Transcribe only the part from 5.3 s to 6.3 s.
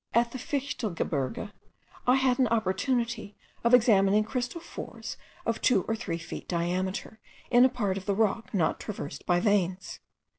of two or three